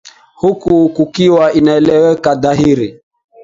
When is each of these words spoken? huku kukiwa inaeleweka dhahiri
huku 0.35 0.89
kukiwa 0.89 1.53
inaeleweka 1.53 2.35
dhahiri 2.35 3.01